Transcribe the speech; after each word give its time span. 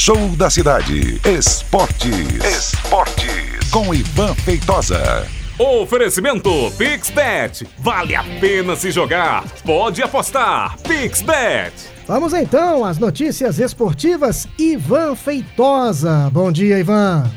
Show 0.00 0.28
da 0.36 0.48
Cidade. 0.48 1.20
Esportes. 1.26 2.44
Esportes. 2.44 3.68
Com 3.68 3.92
Ivan 3.92 4.32
Feitosa. 4.32 5.26
Oferecimento 5.58 6.48
PixBet. 6.78 7.66
Vale 7.78 8.14
a 8.14 8.22
pena 8.38 8.76
se 8.76 8.92
jogar. 8.92 9.44
Pode 9.66 10.00
apostar. 10.00 10.78
PixBet. 10.82 11.72
Vamos 12.06 12.32
então 12.32 12.84
às 12.84 12.96
notícias 12.96 13.58
esportivas. 13.58 14.46
Ivan 14.56 15.16
Feitosa. 15.16 16.30
Bom 16.32 16.52
dia, 16.52 16.78
Ivan. 16.78 17.28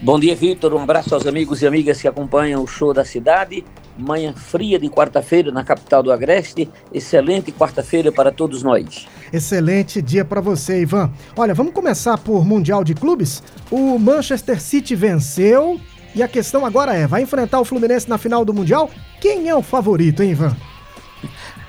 Bom 0.00 0.18
dia, 0.18 0.34
Vitor. 0.34 0.74
Um 0.74 0.82
abraço 0.82 1.14
aos 1.14 1.28
amigos 1.28 1.62
e 1.62 1.66
amigas 1.68 2.02
que 2.02 2.08
acompanham 2.08 2.60
o 2.64 2.66
show 2.66 2.92
da 2.92 3.04
cidade. 3.04 3.64
Manhã 4.00 4.32
fria 4.34 4.78
de 4.78 4.88
quarta-feira 4.88 5.52
na 5.52 5.62
capital 5.62 6.02
do 6.02 6.12
Agreste. 6.12 6.68
Excelente 6.92 7.52
quarta-feira 7.52 8.10
para 8.10 8.32
todos 8.32 8.62
nós. 8.62 9.06
Excelente 9.32 10.02
dia 10.02 10.24
para 10.24 10.40
você, 10.40 10.82
Ivan. 10.82 11.10
Olha, 11.36 11.54
vamos 11.54 11.72
começar 11.72 12.18
por 12.18 12.44
Mundial 12.44 12.82
de 12.82 12.94
Clubes. 12.94 13.42
O 13.70 13.98
Manchester 13.98 14.60
City 14.60 14.94
venceu 14.94 15.80
e 16.14 16.22
a 16.22 16.28
questão 16.28 16.66
agora 16.66 16.94
é: 16.94 17.06
vai 17.06 17.22
enfrentar 17.22 17.60
o 17.60 17.64
Fluminense 17.64 18.08
na 18.08 18.18
final 18.18 18.44
do 18.44 18.54
Mundial? 18.54 18.90
Quem 19.20 19.48
é 19.48 19.54
o 19.54 19.62
favorito, 19.62 20.22
hein, 20.22 20.30
Ivan? 20.30 20.56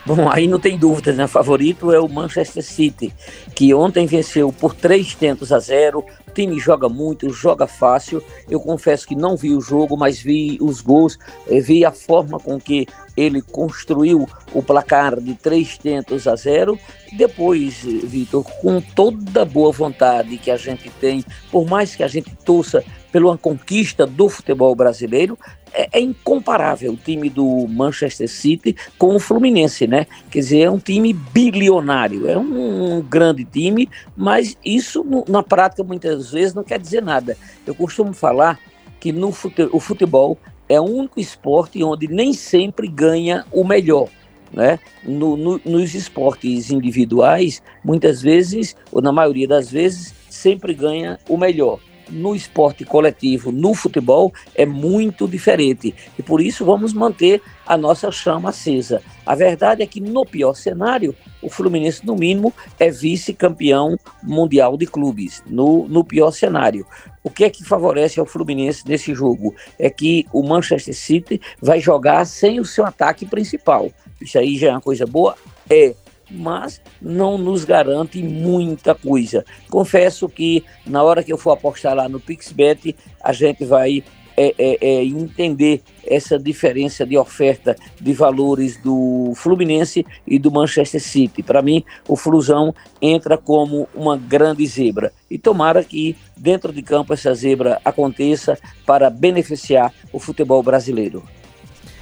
Bom, 0.03 0.27
aí 0.29 0.47
não 0.47 0.59
tem 0.59 0.77
dúvida, 0.77 1.13
né? 1.13 1.25
O 1.25 1.27
favorito 1.27 1.91
é 1.91 1.99
o 1.99 2.09
Manchester 2.09 2.63
City, 2.63 3.13
que 3.53 3.71
ontem 3.71 4.07
venceu 4.07 4.51
por 4.51 4.73
três 4.73 5.13
tentos 5.13 5.51
a 5.51 5.59
zero. 5.59 6.03
O 6.31 6.33
time 6.33 6.57
joga 6.57 6.87
muito, 6.87 7.29
joga 7.29 7.67
fácil. 7.67 8.23
Eu 8.49 8.61
confesso 8.61 9.05
que 9.05 9.15
não 9.15 9.35
vi 9.35 9.53
o 9.53 9.59
jogo, 9.59 9.97
mas 9.97 10.17
vi 10.17 10.57
os 10.61 10.79
gols, 10.79 11.19
eh, 11.49 11.59
vi 11.59 11.83
a 11.83 11.91
forma 11.91 12.39
com 12.39 12.57
que 12.57 12.87
ele 13.17 13.41
construiu 13.41 14.25
o 14.53 14.63
placar 14.63 15.19
de 15.19 15.35
três 15.35 15.77
tentos 15.77 16.29
a 16.29 16.35
zero. 16.37 16.79
Depois, 17.11 17.83
eh, 17.85 18.05
Vitor, 18.05 18.45
com 18.61 18.79
toda 18.79 19.41
a 19.41 19.45
boa 19.45 19.73
vontade 19.73 20.37
que 20.37 20.49
a 20.49 20.55
gente 20.55 20.89
tem, 21.01 21.21
por 21.51 21.67
mais 21.67 21.97
que 21.97 22.03
a 22.03 22.07
gente 22.07 22.33
torça 22.45 22.81
pela 23.11 23.37
conquista 23.37 24.07
do 24.07 24.29
futebol 24.29 24.73
brasileiro, 24.73 25.37
é, 25.73 25.87
é, 25.93 26.01
incomparável 26.01 26.91
o 26.91 26.97
time 26.97 27.29
do 27.29 27.65
Manchester 27.67 28.29
City 28.29 28.75
com 28.97 29.15
o 29.15 29.19
Fluminense, 29.19 29.87
né? 29.87 30.05
Quer 30.29 30.39
dizer, 30.39 30.59
é 30.61 30.69
um 30.69 30.77
time 30.77 31.13
bilionário, 31.13 32.27
é 32.27 32.37
um, 32.37 33.01
grande 33.01 33.45
time, 33.45 33.89
mas 34.15 34.57
isso 34.65 35.05
na 35.29 35.41
prática 35.41 35.81
muitas 35.81 36.20
vezes 36.29 36.53
não 36.53 36.63
quer 36.63 36.79
dizer 36.79 37.01
nada. 37.01 37.37
Eu 37.65 37.73
costumo 37.73 38.13
falar 38.13 38.59
que 38.99 39.11
no 39.11 39.31
fute, 39.31 39.69
o 39.71 39.79
futebol 39.79 40.37
é 40.67 40.79
o 40.79 40.83
único 40.83 41.19
esporte 41.19 41.81
onde 41.83 42.07
nem 42.07 42.33
sempre 42.33 42.87
ganha 42.87 43.45
o 43.51 43.63
melhor. 43.63 44.09
Né? 44.51 44.79
No, 45.05 45.37
no, 45.37 45.61
nos 45.63 45.95
esportes 45.95 46.69
individuais, 46.69 47.63
muitas 47.83 48.21
vezes, 48.21 48.75
ou 48.91 49.01
na 49.01 49.11
maioria 49.11 49.47
das 49.47 49.71
vezes, 49.71 50.13
sempre 50.29 50.73
ganha 50.73 51.17
o 51.29 51.37
melhor 51.37 51.79
no 52.11 52.35
esporte 52.35 52.85
coletivo, 52.85 53.51
no 53.51 53.73
futebol, 53.73 54.33
é 54.53 54.65
muito 54.65 55.27
diferente. 55.27 55.95
E 56.19 56.21
por 56.21 56.41
isso 56.41 56.65
vamos 56.65 56.93
manter 56.93 57.41
a 57.65 57.77
nossa 57.77 58.11
chama 58.11 58.49
acesa. 58.49 59.01
A 59.25 59.33
verdade 59.33 59.81
é 59.81 59.87
que, 59.87 60.01
no 60.01 60.25
pior 60.25 60.53
cenário, 60.53 61.15
o 61.41 61.49
Fluminense, 61.49 62.05
no 62.05 62.15
mínimo, 62.15 62.53
é 62.79 62.91
vice-campeão 62.91 63.97
mundial 64.21 64.77
de 64.77 64.85
clubes, 64.85 65.41
no, 65.47 65.87
no 65.87 66.03
pior 66.03 66.31
cenário. 66.31 66.85
O 67.23 67.29
que 67.29 67.43
é 67.43 67.49
que 67.49 67.63
favorece 67.63 68.19
ao 68.19 68.25
Fluminense 68.25 68.83
nesse 68.87 69.13
jogo? 69.13 69.55
É 69.79 69.89
que 69.89 70.25
o 70.33 70.43
Manchester 70.43 70.95
City 70.95 71.39
vai 71.61 71.79
jogar 71.79 72.25
sem 72.25 72.59
o 72.59 72.65
seu 72.65 72.85
ataque 72.85 73.25
principal. 73.25 73.89
Isso 74.19 74.37
aí 74.37 74.57
já 74.57 74.69
é 74.69 74.71
uma 74.71 74.81
coisa 74.81 75.05
boa? 75.05 75.35
É 75.69 75.95
mas 76.31 76.81
não 77.01 77.37
nos 77.37 77.63
garante 77.65 78.21
muita 78.23 78.95
coisa. 78.95 79.45
Confesso 79.69 80.29
que 80.29 80.63
na 80.85 81.03
hora 81.03 81.23
que 81.23 81.31
eu 81.31 81.37
for 81.37 81.51
apostar 81.51 81.95
lá 81.95 82.07
no 82.07 82.19
PixBet, 82.19 82.95
a 83.23 83.33
gente 83.33 83.65
vai 83.65 84.03
é, 84.37 84.55
é, 84.57 84.77
é, 84.81 85.03
entender 85.03 85.81
essa 86.07 86.39
diferença 86.39 87.05
de 87.05 87.17
oferta 87.17 87.75
de 87.99 88.13
valores 88.13 88.77
do 88.77 89.33
Fluminense 89.35 90.05
e 90.25 90.39
do 90.39 90.49
Manchester 90.49 91.01
City. 91.01 91.43
Para 91.43 91.61
mim, 91.61 91.83
o 92.07 92.15
Flusão 92.15 92.73
entra 93.01 93.37
como 93.37 93.87
uma 93.93 94.17
grande 94.17 94.65
zebra. 94.65 95.11
E 95.29 95.37
tomara 95.37 95.83
que 95.83 96.15
dentro 96.35 96.71
de 96.71 96.81
campo 96.81 97.13
essa 97.13 97.33
zebra 97.35 97.79
aconteça 97.83 98.57
para 98.85 99.09
beneficiar 99.09 99.93
o 100.11 100.19
futebol 100.19 100.63
brasileiro. 100.63 101.23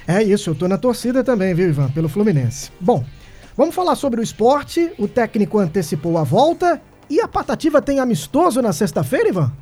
É 0.06 0.22
isso, 0.22 0.50
eu 0.50 0.54
tô 0.54 0.66
na 0.66 0.78
torcida 0.78 1.22
também, 1.22 1.54
viu, 1.54 1.68
Ivan, 1.68 1.90
pelo 1.90 2.08
Fluminense. 2.08 2.70
Bom, 2.80 3.04
Vamos 3.60 3.74
falar 3.74 3.94
sobre 3.94 4.22
o 4.22 4.22
esporte. 4.22 4.90
O 4.98 5.06
técnico 5.06 5.58
antecipou 5.58 6.16
a 6.16 6.24
volta. 6.24 6.80
E 7.10 7.20
a 7.20 7.28
Patativa 7.28 7.82
tem 7.82 8.00
amistoso 8.00 8.62
na 8.62 8.72
sexta-feira, 8.72 9.28
Ivan? 9.28 9.52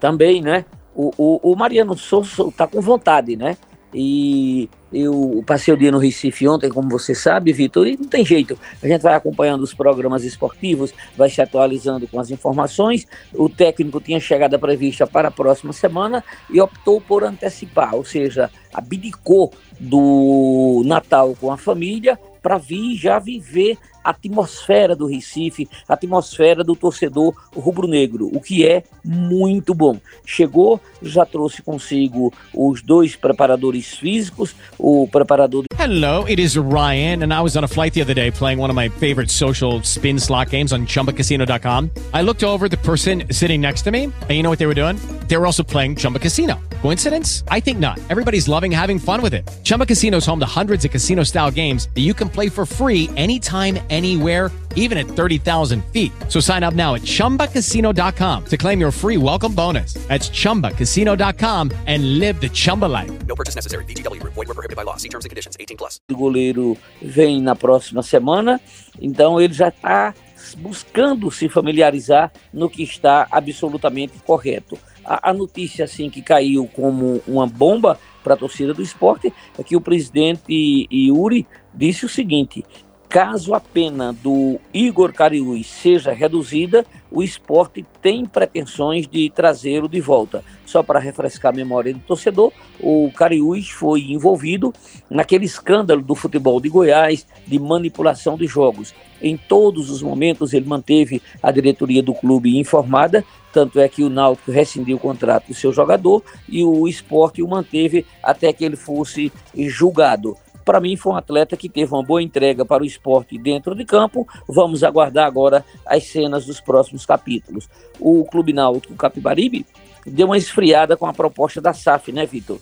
Também, 0.00 0.42
né? 0.42 0.64
O, 0.96 1.12
o, 1.16 1.52
o 1.52 1.54
Mariano 1.54 1.96
Souza 1.96 2.48
está 2.48 2.66
com 2.66 2.80
vontade, 2.80 3.36
né? 3.36 3.56
E 3.94 4.68
eu 4.92 5.44
passei 5.46 5.72
o 5.72 5.76
dia 5.76 5.92
no 5.92 5.98
Recife 5.98 6.48
ontem, 6.48 6.68
como 6.70 6.88
você 6.88 7.14
sabe, 7.14 7.52
Vitor, 7.52 7.86
e 7.86 7.96
não 7.96 8.08
tem 8.08 8.24
jeito. 8.24 8.58
A 8.82 8.88
gente 8.88 9.02
vai 9.02 9.14
acompanhando 9.14 9.62
os 9.62 9.72
programas 9.72 10.24
esportivos, 10.24 10.92
vai 11.16 11.30
se 11.30 11.40
atualizando 11.40 12.08
com 12.08 12.18
as 12.18 12.32
informações. 12.32 13.06
O 13.32 13.48
técnico 13.48 14.00
tinha 14.00 14.18
chegada 14.18 14.58
prevista 14.58 15.06
para 15.06 15.28
a 15.28 15.30
próxima 15.30 15.72
semana 15.72 16.24
e 16.52 16.60
optou 16.60 17.00
por 17.00 17.22
antecipar, 17.22 17.94
ou 17.94 18.04
seja, 18.04 18.50
abdicou 18.72 19.52
do 19.78 20.82
Natal 20.84 21.36
com 21.40 21.50
a 21.50 21.56
família 21.56 22.18
para 22.42 22.58
vir 22.58 22.96
já 22.96 23.18
viver 23.18 23.76
a 24.02 24.10
atmosfera 24.10 24.96
do 24.96 25.06
Recife, 25.06 25.68
a 25.88 25.94
atmosfera 25.94 26.64
do 26.64 26.74
torcedor 26.74 27.34
rubro-negro, 27.54 28.30
o 28.32 28.40
que 28.40 28.66
é 28.66 28.82
muito 29.04 29.74
bom. 29.74 29.98
Chegou, 30.24 30.80
já 31.02 31.26
trouxe 31.26 31.62
consigo 31.62 32.32
os 32.54 32.82
dois 32.82 33.14
preparadores 33.14 33.94
físicos, 33.98 34.54
o 34.78 35.06
preparador. 35.06 35.64
Hello, 35.78 36.24
it 36.26 36.40
is 36.40 36.56
Ryan, 36.56 37.22
and 37.22 37.32
I 37.32 37.42
was 37.42 37.56
on 37.56 37.64
a 37.64 37.68
flight 37.68 37.94
the 37.94 38.02
other 38.02 38.14
day 38.14 38.30
playing 38.30 38.58
one 38.58 38.70
of 38.70 38.76
my 38.76 38.88
favorite 38.88 39.30
social 39.30 39.82
spin 39.82 40.18
slot 40.18 40.50
games 40.50 40.72
on 40.72 40.86
ChumbaCasino.com. 40.86 41.90
I 42.12 42.22
looked 42.22 42.42
over 42.42 42.68
the 42.68 42.78
person 42.78 43.24
sitting 43.30 43.60
next 43.60 43.82
to 43.82 43.90
me, 43.90 44.04
and 44.04 44.30
you 44.30 44.42
know 44.42 44.50
what 44.50 44.58
they 44.58 44.66
were 44.66 44.74
doing? 44.74 44.96
They 45.28 45.36
were 45.36 45.46
also 45.46 45.62
playing 45.62 45.96
Chumba 45.96 46.18
Casino. 46.18 46.58
Coincidence? 46.82 47.44
I 47.48 47.60
think 47.60 47.78
not. 47.78 47.98
Everybody's 48.08 48.48
loving 48.48 48.72
having 48.72 48.98
fun 48.98 49.20
with 49.20 49.34
it. 49.34 49.48
Chumba 49.64 49.86
Casino 49.86 50.16
is 50.18 50.26
home 50.26 50.40
to 50.40 50.46
hundreds 50.46 50.84
of 50.84 50.90
casino-style 50.90 51.50
games 51.50 51.88
that 51.94 52.00
you 52.00 52.14
can 52.14 52.28
play 52.28 52.48
for 52.48 52.66
free 52.66 53.08
anytime 53.16 53.78
anywhere, 53.90 54.50
even 54.76 54.98
at 54.98 55.06
30,000 55.06 55.82
feet. 55.92 56.12
So 56.28 56.40
sign 56.40 56.62
up 56.62 56.74
now 56.74 56.94
at 56.94 57.02
ChumbaCasino.com 57.02 58.44
to 58.44 58.56
claim 58.56 58.80
your 58.80 58.92
free 58.92 59.16
welcome 59.16 59.54
bonus. 59.54 59.94
That's 60.08 60.30
ChumbaCasino.com 60.30 61.72
and 61.86 62.18
live 62.18 62.40
the 62.40 62.48
Chumba 62.48 62.86
life. 62.86 63.10
No 63.26 63.34
purchase 63.34 63.56
necessary. 63.56 63.84
VGW. 63.84 64.22
Void 64.22 64.36
were 64.36 64.46
prohibited 64.46 64.76
by 64.76 64.84
law. 64.84 64.96
See 64.96 65.08
terms 65.08 65.24
and 65.24 65.30
conditions. 65.30 65.56
18 65.60 65.76
plus. 65.76 66.00
O 66.10 66.14
goleiro 66.14 66.78
vem 67.02 67.42
na 67.42 67.54
próxima 67.54 68.02
semana, 68.02 68.60
então 69.00 69.40
ele 69.40 69.52
já 69.52 69.68
está 69.68 70.14
buscando 70.58 71.30
se 71.30 71.48
familiarizar 71.48 72.32
no 72.52 72.70
que 72.70 72.82
está 72.82 73.28
absolutamente 73.30 74.14
correto. 74.24 74.78
A, 75.10 75.30
a 75.30 75.34
notícia 75.34 75.84
assim 75.84 76.08
que 76.08 76.22
caiu 76.22 76.70
como 76.72 77.20
uma 77.26 77.44
bomba 77.44 77.98
para 78.22 78.34
a 78.34 78.36
torcida 78.36 78.72
do 78.72 78.80
esporte 78.80 79.32
é 79.58 79.62
que 79.64 79.74
o 79.74 79.80
presidente 79.80 80.86
Yuri 80.88 81.48
disse 81.74 82.06
o 82.06 82.08
seguinte: 82.08 82.64
Caso 83.10 83.54
a 83.54 83.60
pena 83.60 84.12
do 84.12 84.60
Igor 84.72 85.12
Cariús 85.12 85.66
seja 85.66 86.12
reduzida, 86.12 86.86
o 87.10 87.24
esporte 87.24 87.84
tem 88.00 88.24
pretensões 88.24 89.08
de 89.08 89.28
trazê-lo 89.30 89.88
de 89.88 90.00
volta. 90.00 90.44
Só 90.64 90.80
para 90.80 91.00
refrescar 91.00 91.52
a 91.52 91.56
memória 91.56 91.92
do 91.92 91.98
torcedor, 91.98 92.52
o 92.78 93.10
Cariús 93.10 93.68
foi 93.68 94.12
envolvido 94.12 94.72
naquele 95.10 95.44
escândalo 95.44 96.00
do 96.00 96.14
futebol 96.14 96.60
de 96.60 96.68
Goiás 96.68 97.26
de 97.44 97.58
manipulação 97.58 98.36
de 98.36 98.46
jogos. 98.46 98.94
Em 99.20 99.36
todos 99.36 99.90
os 99.90 100.00
momentos 100.02 100.52
ele 100.52 100.68
manteve 100.68 101.20
a 101.42 101.50
diretoria 101.50 102.04
do 102.04 102.14
clube 102.14 102.60
informada, 102.60 103.24
tanto 103.52 103.80
é 103.80 103.88
que 103.88 104.04
o 104.04 104.08
Náutico 104.08 104.52
rescindiu 104.52 104.98
o 104.98 105.00
contrato 105.00 105.48
do 105.48 105.54
seu 105.54 105.72
jogador 105.72 106.22
e 106.48 106.62
o 106.62 106.86
esporte 106.86 107.42
o 107.42 107.48
manteve 107.48 108.06
até 108.22 108.52
que 108.52 108.64
ele 108.64 108.76
fosse 108.76 109.32
julgado 109.52 110.36
para 110.64 110.80
mim 110.80 110.96
foi 110.96 111.12
um 111.12 111.16
atleta 111.16 111.56
que 111.56 111.68
teve 111.68 111.92
uma 111.92 112.02
boa 112.02 112.22
entrega 112.22 112.64
para 112.64 112.82
o 112.82 112.86
esporte 112.86 113.38
dentro 113.38 113.74
de 113.74 113.84
campo. 113.84 114.26
Vamos 114.48 114.84
aguardar 114.84 115.26
agora 115.26 115.64
as 115.86 116.04
cenas 116.04 116.46
dos 116.46 116.60
próximos 116.60 117.04
capítulos. 117.04 117.68
O 117.98 118.24
Clube 118.24 118.52
Náutico 118.52 118.94
Capibaribe 118.94 119.66
deu 120.06 120.26
uma 120.26 120.38
esfriada 120.38 120.96
com 120.96 121.06
a 121.06 121.12
proposta 121.12 121.60
da 121.60 121.72
SAF, 121.72 122.12
né, 122.12 122.26
Vitor? 122.26 122.58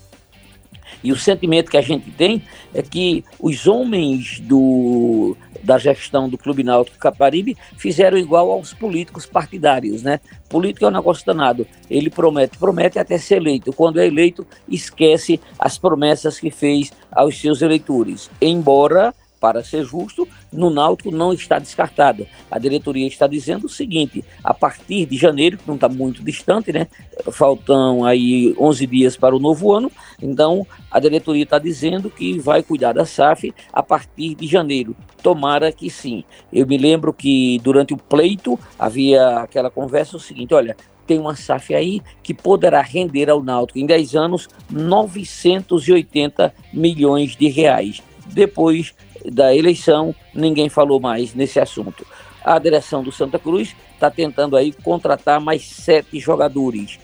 E 1.02 1.12
o 1.12 1.17
sentimento 1.17 1.70
que 1.70 1.76
a 1.76 1.82
gente 1.82 2.11
tem 2.11 2.43
é 2.75 2.82
que 2.82 3.25
os 3.40 3.67
homens 3.67 4.40
do, 4.40 5.37
da 5.62 5.79
gestão 5.79 6.29
do 6.29 6.38
Clube 6.38 6.62
Náutico 6.62 6.99
Caparibe 6.99 7.56
fizeram 7.76 8.19
igual 8.19 8.50
aos 8.50 8.73
políticos 8.73 9.26
partidários, 9.26 10.02
né? 10.02 10.20
Político 10.49 10.85
é 10.85 10.88
um 10.88 10.93
negócio 10.93 11.25
danado. 11.26 11.67
Ele 11.90 12.11
promete, 12.11 12.58
promete 12.58 12.99
até 12.99 13.19
ser 13.19 13.37
eleito. 13.37 13.73
Quando 13.73 14.00
é 14.00 14.06
eleito, 14.06 14.46
esquece 14.69 15.40
as 15.58 15.79
promessas 15.79 16.38
que 16.38 16.50
fez 16.50 16.93
aos 17.11 17.38
seus 17.38 17.62
eleitores. 17.62 18.31
Embora 18.41 19.14
para 19.40 19.62
ser 19.62 19.85
justo, 19.85 20.26
no 20.52 20.70
Náutico 20.70 21.11
não 21.11 21.32
está 21.32 21.58
descartada. 21.58 22.26
A 22.50 22.58
diretoria 22.58 23.06
está 23.06 23.26
dizendo 23.26 23.67
o 23.67 23.69
seguinte: 23.69 24.25
a 24.43 24.52
partir 24.52 25.06
de 25.06 25.17
janeiro, 25.17 25.58
que 25.58 25.67
não 25.67 25.75
está 25.75 25.88
muito 25.88 26.23
distante, 26.23 26.73
né? 26.73 26.87
Faltam 27.31 28.05
aí 28.05 28.55
11 28.58 28.87
dias 28.87 29.17
para 29.17 29.35
o 29.35 29.38
novo 29.38 29.73
ano. 29.73 29.90
Então, 30.20 30.67
a 30.90 30.99
diretoria 30.99 31.43
está 31.43 31.58
dizendo 31.58 32.11
que 32.11 32.38
vai 32.38 32.62
cuidar 32.62 32.93
da 32.93 33.05
SAF 33.05 33.55
a 33.73 33.82
partir 33.82 34.35
de 34.35 34.46
janeiro. 34.46 34.96
Tomara 35.23 35.73
que 35.73 35.91
sim. 35.91 36.25
Eu 36.52 36.67
me 36.67 36.79
lembro 36.79 37.12
que 37.12 37.58
durante 37.62 37.93
o 37.93 37.96
pleito 37.96 38.58
havia 38.79 39.41
aquela 39.41 39.70
conversa 39.70 40.17
o 40.17 40.20
seguinte: 40.20 40.55
olha, 40.55 40.76
tem 41.08 41.19
uma 41.19 41.34
SAF 41.34 41.75
aí 41.75 42.02
que 42.23 42.34
poderá 42.34 42.82
render 42.82 43.31
ao 43.31 43.43
Náutico 43.43 43.79
em 43.79 43.87
10 43.87 44.14
anos 44.14 44.49
980 44.70 46.55
milhões 46.73 47.34
de 47.34 47.49
reais. 47.49 48.02
Depois 48.32 48.94
da 49.25 49.54
eleição, 49.54 50.14
ninguém 50.34 50.69
falou 50.69 51.00
mais 51.00 51.34
nesse 51.34 51.58
assunto. 51.58 52.06
A 52.44 52.58
direção 52.58 53.02
do 53.02 53.12
Santa 53.12 53.38
Cruz 53.38 53.75
está 53.94 54.10
tentando 54.10 54.56
aí 54.56 54.72
contratar 54.72 55.40
mais 55.40 55.69
sete 55.69 56.19
jogadores 56.19 56.98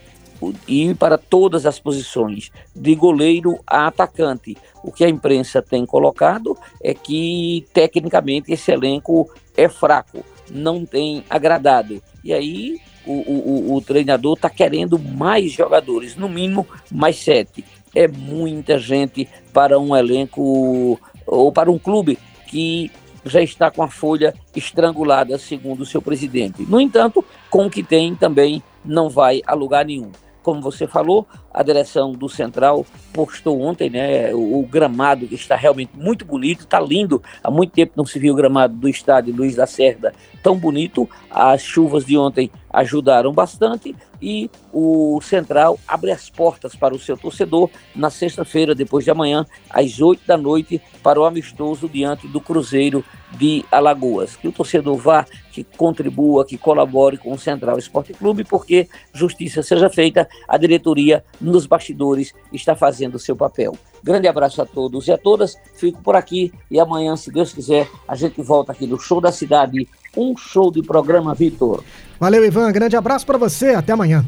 e 0.67 0.95
para 0.95 1.17
todas 1.17 1.65
as 1.65 1.79
posições, 1.79 2.51
de 2.75 2.95
goleiro 2.95 3.59
a 3.67 3.87
atacante. 3.87 4.57
O 4.83 4.91
que 4.91 5.05
a 5.05 5.09
imprensa 5.09 5.63
tem 5.63 5.87
colocado 5.87 6.57
é 6.83 6.93
que 6.93 7.67
tecnicamente 7.73 8.53
esse 8.53 8.71
elenco 8.73 9.31
é 9.57 9.69
fraco, 9.69 10.25
não 10.51 10.85
tem 10.85 11.25
agradado. 11.31 12.03
E 12.23 12.33
aí 12.33 12.81
o, 13.07 13.13
o, 13.13 13.75
o 13.75 13.81
treinador 13.81 14.35
está 14.35 14.51
querendo 14.51 14.99
mais 14.99 15.53
jogadores, 15.53 16.17
no 16.17 16.29
mínimo 16.29 16.67
mais 16.91 17.17
sete. 17.17 17.65
É 17.95 18.09
muita 18.09 18.79
gente 18.79 19.29
para 19.53 19.79
um 19.79 19.95
elenco 19.95 20.99
ou 21.27 21.53
para 21.53 21.71
um 21.71 21.79
clube 21.79 22.19
que 22.47 22.91
já 23.25 23.41
está 23.41 23.71
com 23.71 23.83
a 23.83 23.89
folha 23.89 24.35
estrangulada, 24.55 25.39
segundo 25.39 25.81
o 25.81 25.87
seu 25.87 26.03
presidente. 26.03 26.63
No 26.63 26.81
entanto, 26.81 27.25
com 27.51 27.67
o 27.67 27.71
que 27.71 27.83
tem 27.83 28.15
também 28.15 28.63
não 28.85 29.09
vai 29.09 29.43
a 29.47 29.55
lugar 29.55 29.85
nenhum. 29.85 30.11
Como 30.43 30.61
você 30.61 30.87
falou, 30.87 31.27
a 31.53 31.63
direção 31.63 32.13
do 32.13 32.29
Central 32.29 32.85
postou 33.15 33.63
ontem, 33.63 33.89
né, 33.89 34.35
o, 34.35 34.61
o 34.61 34.67
gramado 34.67 35.27
que 35.27 35.35
está 35.35 35.57
realmente 35.57 35.93
muito 35.95 36.23
bonito, 36.27 36.65
está 36.65 36.79
lindo. 36.79 37.23
Há 37.43 37.51
muito 37.51 37.73
tempo 37.73 37.95
não 37.97 38.05
se 38.05 38.19
viu 38.19 38.35
o 38.35 38.37
gramado 38.37 38.75
do 38.75 38.87
estádio 38.87 39.35
Luiz 39.35 39.57
da 39.57 39.67
Cerda 39.67 40.13
tão 40.43 40.55
bonito. 40.59 41.09
As 41.31 41.63
chuvas 41.63 42.05
de 42.05 42.19
ontem 42.19 42.51
ajudaram 42.75 43.33
bastante 43.33 43.95
e 44.21 44.51
o 44.73 45.21
Central 45.23 45.79
abre 45.87 46.11
as 46.11 46.29
portas 46.29 46.75
para 46.75 46.95
o 46.95 46.99
seu 46.99 47.17
torcedor 47.17 47.71
na 47.95 48.11
sexta-feira, 48.11 48.75
depois 48.75 49.05
de 49.05 49.11
amanhã, 49.11 49.47
às 49.71 50.01
8 50.01 50.27
da 50.27 50.37
noite, 50.37 50.81
para 51.03 51.21
o 51.21 51.25
amistoso 51.25 51.89
diante 51.89 52.27
do 52.27 52.41
Cruzeiro 52.41 53.05
de 53.33 53.65
Alagoas. 53.71 54.35
Que 54.35 54.49
o 54.49 54.53
torcedor 54.53 54.97
vá, 54.97 55.27
que 55.53 55.63
contribua, 55.63 56.45
que 56.45 56.59
colabore 56.59 57.17
com 57.17 57.33
o 57.33 57.39
Central 57.39 57.79
Esporte 57.79 58.13
Clube, 58.13 58.45
porque 58.45 58.89
justiça 59.13 59.63
seja 59.63 59.89
feita, 59.89 60.29
a 60.49 60.57
diretoria 60.57 61.25
nos 61.41 61.67
bastidores 61.67 62.35
está 62.53 62.75
fazendo 62.75 63.17
o 63.17 63.21
seu 63.21 63.37
papel. 63.37 63.77
Grande 64.03 64.29
abraço 64.29 64.61
a 64.61 64.67
todos 64.67 65.07
e 65.07 65.13
a 65.13 65.19
todas. 65.19 65.57
Fico 65.77 66.03
por 66.03 66.17
aqui 66.17 66.53
e 66.71 66.81
amanhã, 66.81 67.17
se 67.17 67.31
Deus 67.31 67.53
quiser, 67.53 67.89
a 68.09 68.15
gente 68.15 68.41
volta 68.43 68.73
aqui 68.73 68.87
no 68.87 68.99
Show 68.99 69.21
da 69.21 69.33
Cidade, 69.33 69.89
um 70.17 70.37
show 70.37 70.71
de 70.71 70.83
programa 70.83 71.35
Vitor. 71.35 71.83
Valeu, 72.19 72.45
Ivan. 72.45 72.71
Grande 72.73 72.97
abraço 72.97 73.27
para 73.27 73.39
você. 73.39 73.71
Até 73.71 73.93
amanhã. 73.93 74.25